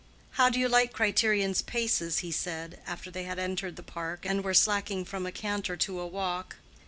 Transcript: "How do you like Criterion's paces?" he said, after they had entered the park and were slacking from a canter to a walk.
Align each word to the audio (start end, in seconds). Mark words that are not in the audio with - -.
"How 0.31 0.49
do 0.49 0.59
you 0.59 0.67
like 0.67 0.93
Criterion's 0.93 1.61
paces?" 1.61 2.19
he 2.25 2.31
said, 2.31 2.79
after 2.87 3.11
they 3.11 3.25
had 3.25 3.37
entered 3.37 3.75
the 3.75 3.83
park 3.83 4.25
and 4.25 4.43
were 4.43 4.55
slacking 4.55 5.05
from 5.05 5.27
a 5.27 5.31
canter 5.31 5.77
to 5.77 5.99
a 5.99 6.07
walk. 6.07 6.55